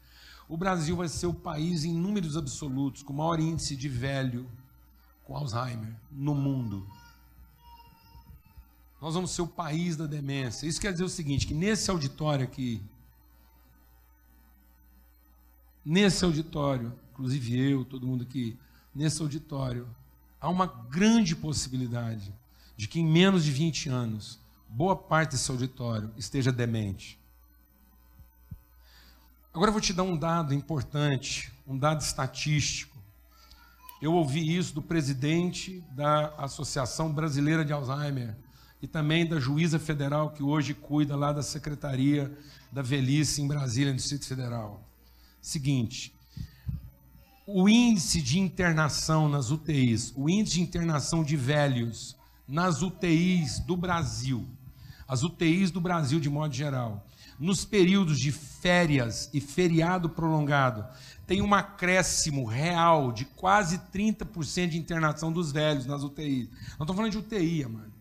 [0.48, 4.48] o Brasil vai ser o país em números absolutos com maior índice de velho
[5.24, 6.86] com Alzheimer no mundo.
[9.02, 10.66] Nós vamos ser o país da demência.
[10.66, 12.80] Isso quer dizer o seguinte: que nesse auditório aqui,
[15.86, 18.58] nesse auditório, inclusive eu, todo mundo aqui,
[18.92, 19.86] nesse auditório,
[20.40, 22.34] há uma grande possibilidade
[22.76, 27.16] de que em menos de 20 anos, boa parte desse auditório esteja demente.
[29.54, 32.96] Agora eu vou te dar um dado importante, um dado estatístico.
[34.02, 38.36] Eu ouvi isso do presidente da Associação Brasileira de Alzheimer
[38.82, 42.36] e também da juíza federal que hoje cuida lá da Secretaria
[42.70, 44.85] da Velhice em Brasília, no Distrito Federal.
[45.46, 46.12] Seguinte,
[47.46, 52.16] o índice de internação nas UTIs, o índice de internação de velhos
[52.48, 54.44] nas UTIs do Brasil,
[55.06, 57.06] as UTIs do Brasil de modo geral,
[57.38, 60.84] nos períodos de férias e feriado prolongado,
[61.28, 66.48] tem um acréscimo real de quase 30% de internação dos velhos nas UTIs.
[66.76, 67.92] Não estou falando de UTI, mano.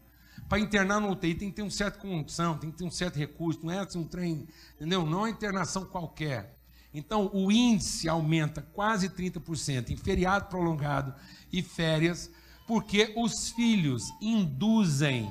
[0.49, 3.19] Para internar no UTI tem que ter um certo condição, tem que ter um certo
[3.19, 5.05] recurso, não é assim um trem, entendeu?
[5.05, 6.54] Não é internação qualquer.
[6.95, 11.13] Então, o índice aumenta quase 30% em feriado prolongado
[11.51, 12.31] e férias,
[12.65, 15.29] porque os filhos induzem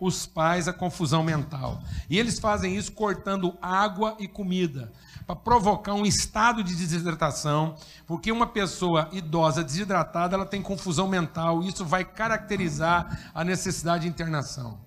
[0.00, 1.82] os pais a confusão mental.
[2.08, 4.90] E eles fazem isso cortando água e comida,
[5.26, 11.62] para provocar um estado de desidratação, porque uma pessoa idosa desidratada, ela tem confusão mental,
[11.62, 14.78] e isso vai caracterizar a necessidade de internação.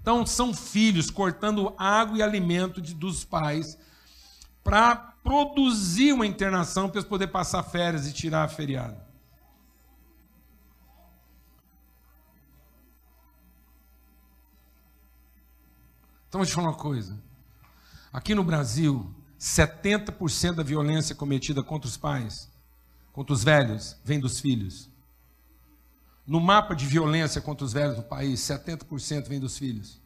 [0.00, 3.76] Então, são filhos cortando água e alimento de, dos pais
[4.62, 9.00] para produzir uma internação para eles poderem passar férias e tirar a feriado.
[16.28, 17.20] Então, vou te falar uma coisa.
[18.12, 22.48] Aqui no Brasil, 70% da violência cometida contra os pais,
[23.12, 24.88] contra os velhos, vem dos filhos.
[26.24, 30.00] No mapa de violência contra os velhos no país, 70% vem dos filhos.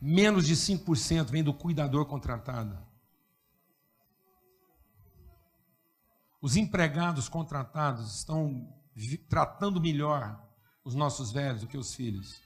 [0.00, 2.78] Menos de 5% vem do cuidador contratado.
[6.42, 8.68] Os empregados contratados estão
[9.28, 10.44] tratando melhor
[10.84, 12.42] os nossos velhos do que os filhos.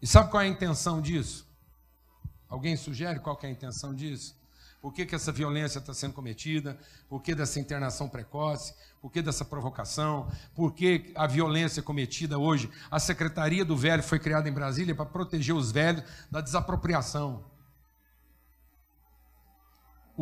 [0.00, 1.46] E sabe qual é a intenção disso?
[2.48, 4.34] Alguém sugere qual é a intenção disso?
[4.80, 6.78] Por que, que essa violência está sendo cometida?
[7.06, 8.74] Por que dessa internação precoce?
[9.02, 10.32] Por que dessa provocação?
[10.54, 12.70] Por que a violência cometida hoje?
[12.90, 17.44] A Secretaria do Velho foi criada em Brasília para proteger os velhos da desapropriação.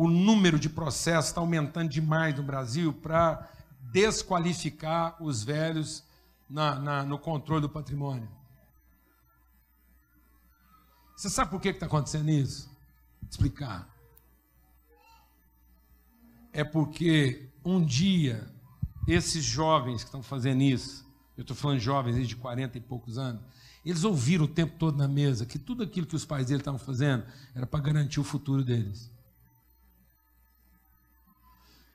[0.01, 3.51] O número de processos está aumentando demais no Brasil para
[3.91, 6.05] desqualificar os velhos
[6.49, 8.29] na, na, no controle do patrimônio.
[11.17, 12.69] Você sabe por que está acontecendo isso?
[13.21, 13.93] Vou explicar.
[16.53, 18.49] É porque um dia
[19.05, 23.17] esses jovens que estão fazendo isso, eu estou falando de jovens de 40 e poucos
[23.17, 23.41] anos,
[23.85, 26.79] eles ouviram o tempo todo na mesa que tudo aquilo que os pais deles estavam
[26.79, 29.11] fazendo era para garantir o futuro deles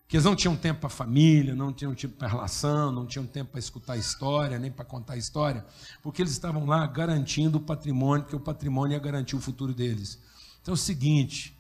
[0.07, 3.53] que eles não tinham tempo para família, não tinham tempo para relação, não tinham tempo
[3.53, 5.65] para escutar história, nem para contar história,
[6.03, 10.21] porque eles estavam lá garantindo o patrimônio, porque o patrimônio ia garantir o futuro deles.
[10.61, 11.59] Então é o seguinte: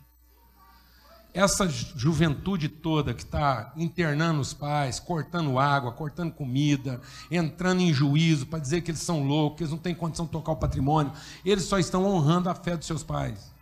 [1.34, 8.46] essa juventude toda que está internando os pais, cortando água, cortando comida, entrando em juízo
[8.46, 11.12] para dizer que eles são loucos, que eles não têm condição de tocar o patrimônio,
[11.44, 13.53] eles só estão honrando a fé dos seus pais.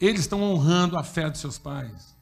[0.00, 2.14] Eles estão honrando a fé dos seus pais.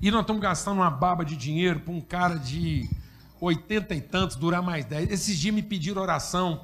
[0.00, 2.88] E nós estamos gastando uma baba de dinheiro para um cara de
[3.40, 5.10] oitenta e tantos durar mais dez.
[5.10, 6.62] Esses dias me pediram oração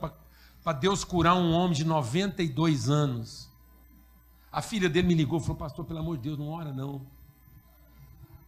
[0.62, 3.49] para Deus curar um homem de 92 anos.
[4.51, 7.07] A filha dele me ligou e falou: Pastor, pelo amor de Deus, não ora não.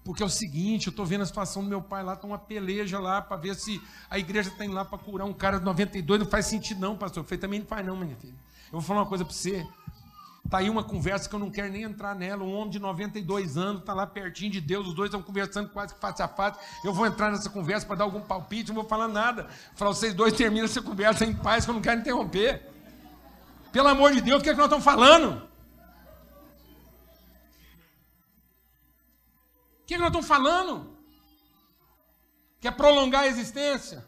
[0.05, 2.39] Porque é o seguinte, eu estou vendo a situação do meu pai lá, está uma
[2.39, 3.81] peleja lá para ver se
[4.11, 6.21] a igreja está indo lá para curar um cara de 92.
[6.21, 7.23] Não faz sentido, não, pastor.
[7.23, 8.35] Eu falei, também não faz, não, minha filha.
[8.67, 9.67] Eu vou falar uma coisa para você.
[10.45, 12.45] Está aí uma conversa que eu não quero nem entrar nela.
[12.45, 15.95] Um homem de 92 anos está lá pertinho de Deus, os dois estão conversando quase
[15.95, 16.59] que face a face.
[16.85, 19.49] Eu vou entrar nessa conversa para dar algum palpite, não vou falar nada.
[19.75, 22.63] Falar, vocês dois terminam essa conversa em paz, que eu não quero interromper.
[23.73, 25.54] Pelo amor de Deus, o que, é que nós estamos falando?
[29.85, 30.97] O que, é que nós estamos falando?
[32.59, 34.03] Quer prolongar a existência?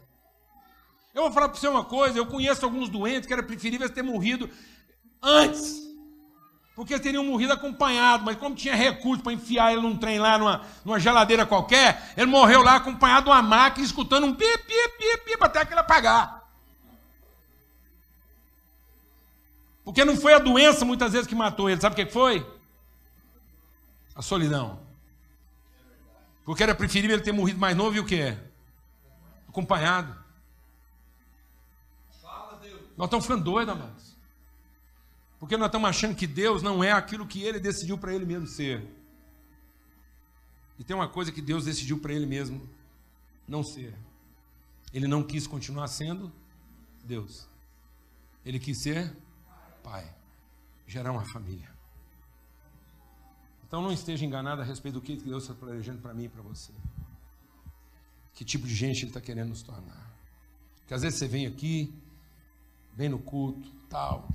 [1.13, 4.01] Eu vou falar para você uma coisa: eu conheço alguns doentes que era preferível ter
[4.01, 4.49] morrido
[5.21, 5.83] antes,
[6.75, 10.65] porque teriam morrido acompanhado, mas como tinha recurso para enfiar ele num trem lá, numa,
[10.83, 15.17] numa geladeira qualquer, ele morreu lá acompanhado de uma máquina, escutando um pi, pi, pi,
[15.25, 16.43] pi, até aquilo apagar.
[19.85, 22.43] Porque não foi a doença muitas vezes que matou ele, sabe o que foi?
[24.15, 24.86] A solidão.
[26.47, 28.33] Porque era preferível ele ter morrido mais novo e o que?
[29.49, 30.17] Acompanhado.
[32.95, 34.15] Nós estamos ficando doidos, amados.
[35.41, 38.47] Porque nós estamos achando que Deus não é aquilo que ele decidiu para ele mesmo
[38.47, 38.81] ser.
[40.79, 42.65] E tem uma coisa que Deus decidiu para ele mesmo
[43.45, 43.93] não ser.
[44.93, 46.31] Ele não quis continuar sendo
[47.03, 47.49] Deus.
[48.45, 49.13] Ele quis ser
[49.83, 50.09] pai,
[50.87, 51.76] gerar uma família.
[53.67, 56.41] Então não esteja enganado a respeito do que Deus está planejando para mim e para
[56.41, 56.71] você.
[58.33, 60.15] Que tipo de gente Ele está querendo nos tornar.
[60.79, 61.93] Porque às vezes você vem aqui,
[62.93, 64.29] vem no culto, tal.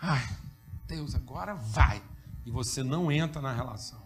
[0.00, 0.26] Ai,
[0.86, 2.02] Deus, agora vai.
[2.46, 4.02] E você não entra na relação.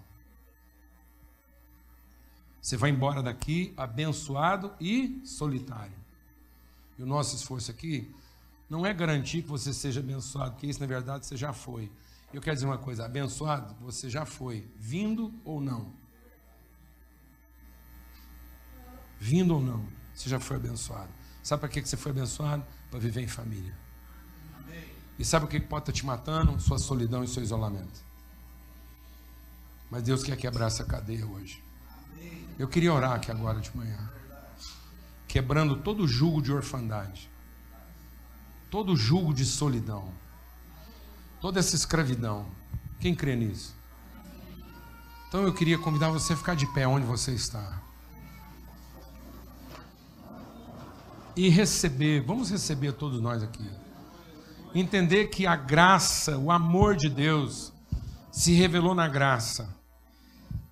[2.61, 5.97] Você vai embora daqui abençoado e solitário.
[6.99, 8.13] E o nosso esforço aqui
[8.69, 11.91] não é garantir que você seja abençoado, porque isso na verdade você já foi.
[12.33, 15.93] Eu quero dizer uma coisa: abençoado, você já foi, vindo ou não?
[19.21, 21.13] Vindo ou não, você já foi abençoado.
[21.43, 22.65] Sabe para que você foi abençoado?
[22.91, 23.77] Para viver em família.
[25.19, 26.59] E sabe o que pode estar te matando?
[26.61, 28.03] Sua solidão e seu isolamento.
[29.91, 31.63] Mas Deus quer quebrar essa cadeia hoje.
[32.59, 34.11] Eu queria orar aqui agora de manhã.
[35.29, 37.31] Quebrando todo o jugo de orfandade.
[38.71, 40.13] Todo o jugo de solidão
[41.43, 42.47] toda essa escravidão.
[43.01, 43.75] Quem crê nisso?
[45.29, 47.83] Então eu queria convidar você a ficar de pé onde você está.
[51.35, 53.69] E receber, vamos receber todos nós aqui.
[54.73, 57.73] Entender que a graça, o amor de Deus
[58.31, 59.75] se revelou na graça.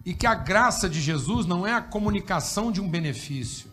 [0.06, 3.70] E que a graça de Jesus não é a comunicação de um benefício.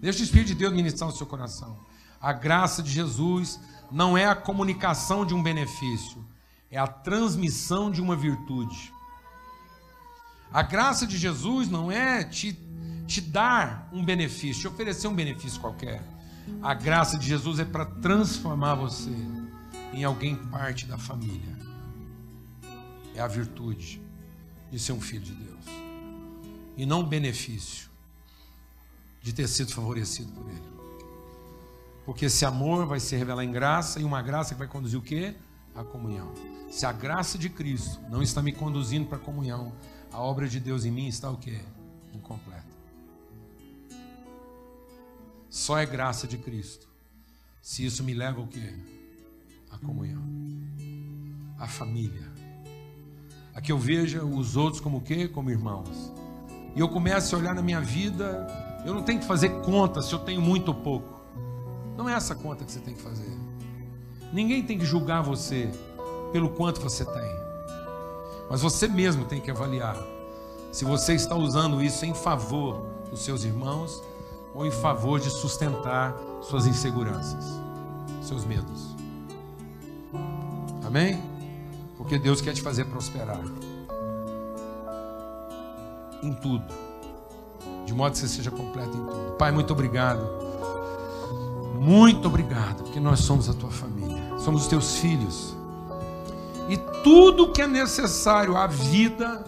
[0.00, 1.76] Deixa o Espírito de Deus ministrar o seu coração.
[2.20, 3.60] A graça de Jesus
[3.90, 6.24] não é a comunicação de um benefício,
[6.70, 8.92] é a transmissão de uma virtude.
[10.52, 12.58] A graça de Jesus não é te,
[13.06, 16.02] te dar um benefício, te oferecer um benefício qualquer.
[16.62, 19.14] A graça de Jesus é para transformar você
[19.92, 21.56] em alguém parte da família.
[23.14, 24.00] É a virtude
[24.70, 25.64] de ser um filho de Deus.
[26.76, 27.88] E não o benefício
[29.20, 30.67] de ter sido favorecido por Ele.
[32.08, 35.02] Porque esse amor vai se revelar em graça e uma graça que vai conduzir o
[35.02, 35.34] quê?
[35.74, 36.32] A comunhão.
[36.70, 39.74] Se a graça de Cristo não está me conduzindo para a comunhão,
[40.10, 41.60] a obra de Deus em mim está o quê?
[42.14, 42.64] Incompleta.
[45.50, 46.88] Só é graça de Cristo.
[47.60, 48.72] Se isso me leva ao quê?
[49.70, 50.24] A comunhão.
[51.58, 52.32] A família.
[53.54, 55.28] A que eu veja os outros como o quê?
[55.28, 56.10] Como irmãos.
[56.74, 58.46] E eu começo a olhar na minha vida,
[58.86, 61.17] eu não tenho que fazer conta se eu tenho muito ou pouco.
[61.98, 63.36] Não é essa conta que você tem que fazer.
[64.32, 65.68] Ninguém tem que julgar você
[66.30, 67.36] pelo quanto você tem.
[68.48, 69.98] Mas você mesmo tem que avaliar
[70.70, 74.00] se você está usando isso em favor dos seus irmãos
[74.54, 77.44] ou em favor de sustentar suas inseguranças,
[78.22, 78.94] seus medos.
[80.86, 81.20] Amém?
[81.96, 83.42] Porque Deus quer te fazer prosperar
[86.22, 86.72] em tudo,
[87.84, 89.36] de modo que você seja completo em tudo.
[89.36, 90.47] Pai, muito obrigado
[91.78, 95.56] muito obrigado, porque nós somos a tua família, somos os teus filhos.
[96.68, 99.44] E tudo que é necessário à vida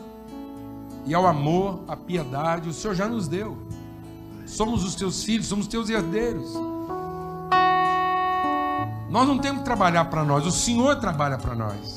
[1.04, 3.58] e ao amor, à piedade, o Senhor já nos deu.
[4.46, 6.52] Somos os teus filhos, somos teus herdeiros.
[9.10, 11.96] Nós não temos que trabalhar para nós, o Senhor trabalha para nós.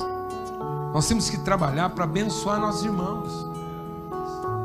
[0.94, 3.32] Nós temos que trabalhar para abençoar nossos irmãos,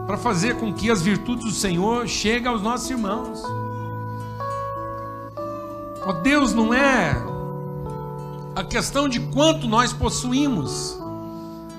[0.06, 3.42] para fazer com que as virtudes do Senhor cheguem aos nossos irmãos.
[6.08, 7.14] Oh, Deus não é
[8.56, 10.98] a questão de quanto nós possuímos,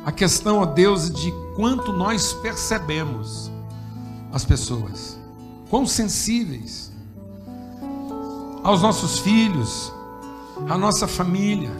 [0.05, 3.49] a questão, ó Deus, de quanto nós percebemos
[4.31, 5.17] as pessoas,
[5.67, 6.91] quão sensíveis
[8.63, 9.91] aos nossos filhos,
[10.69, 11.71] à nossa família.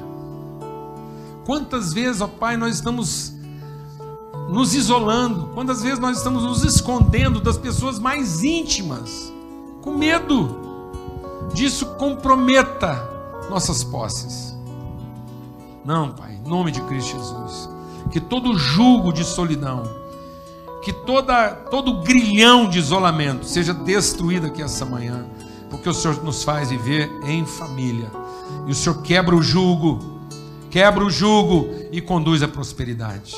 [1.46, 3.32] Quantas vezes, ó Pai, nós estamos
[4.50, 9.32] nos isolando, quantas vezes nós estamos nos escondendo das pessoas mais íntimas,
[9.84, 10.69] com medo
[11.60, 13.10] disso comprometa
[13.50, 14.58] nossas posses.
[15.84, 17.70] Não, Pai, em nome de Cristo Jesus,
[18.12, 19.84] que todo julgo de solidão,
[20.82, 25.26] que toda, todo grilhão de isolamento seja destruído aqui essa manhã,
[25.70, 28.10] porque o Senhor nos faz viver em família,
[28.66, 30.00] e o Senhor quebra o jugo,
[30.70, 33.36] quebra o jugo e conduz à prosperidade.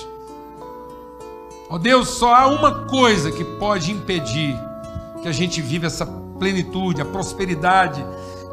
[1.68, 4.56] Ó oh Deus, só há uma coisa que pode impedir
[5.24, 8.04] que a gente viva essa plenitude, a prosperidade,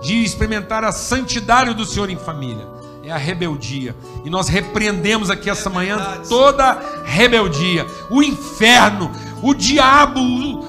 [0.02, 2.68] de experimentar a santidade do Senhor em família.
[3.02, 3.96] É a rebeldia.
[4.26, 7.86] E nós repreendemos aqui essa manhã toda rebeldia.
[8.10, 9.10] O inferno,
[9.42, 10.20] o diabo,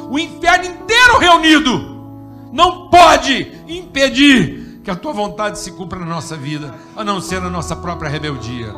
[0.09, 1.99] o inferno inteiro reunido.
[2.53, 7.41] Não pode impedir que a tua vontade se cumpra na nossa vida, a não ser
[7.41, 8.73] na nossa própria rebeldia.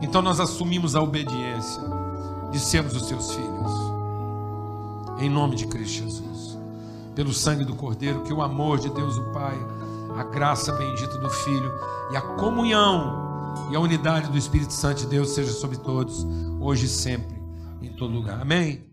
[0.00, 1.82] Então nós assumimos a obediência
[2.52, 3.72] de sermos os seus filhos.
[5.18, 6.33] Em nome de Cristo Jesus.
[7.14, 9.56] Pelo sangue do Cordeiro, que o amor de Deus o Pai,
[10.16, 11.72] a graça bendita do Filho
[12.10, 13.24] e a comunhão
[13.70, 16.26] e a unidade do Espírito Santo de Deus seja sobre todos,
[16.60, 17.36] hoje e sempre,
[17.82, 18.40] em todo lugar.
[18.40, 18.84] Amém.